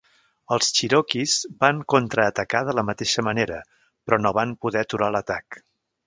[0.55, 1.33] Els cherokees
[1.65, 3.59] van contraatacar de la mateixa manera,
[4.07, 5.59] però no van poder aturar l'atac.